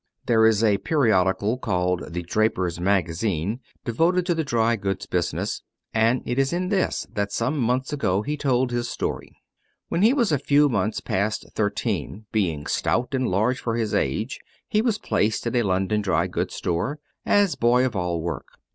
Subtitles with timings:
[0.25, 5.61] There is a periodical, called the "Draper's Magazine," devoted to the dry goods business,
[5.93, 9.37] and it is in this that some months ago he told his story.
[9.89, 14.39] When he was a few months past thirteen, being stout and large for his age,
[14.67, 18.57] he was placed in a London dry goods store, as boy of all work.